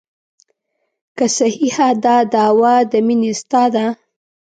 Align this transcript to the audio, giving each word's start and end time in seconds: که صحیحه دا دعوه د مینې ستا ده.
که 1.17 1.25
صحیحه 1.37 1.89
دا 2.03 2.15
دعوه 2.33 2.75
د 2.91 2.93
مینې 3.05 3.31
ستا 3.41 3.63
ده. 3.73 3.85